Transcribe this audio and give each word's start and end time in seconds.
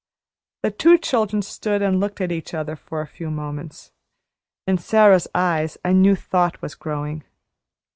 The 0.63 0.71
two 0.71 0.97
children 0.97 1.43
stood 1.43 1.83
and 1.83 1.99
looked 1.99 2.21
at 2.21 2.31
each 2.31 2.55
other 2.55 2.79
a 2.91 3.05
few 3.05 3.29
moments. 3.29 3.91
In 4.65 4.79
Sara's 4.79 5.27
eyes 5.35 5.77
a 5.85 5.93
new 5.93 6.15
thought 6.15 6.59
was 6.59 6.73
growing. 6.73 7.23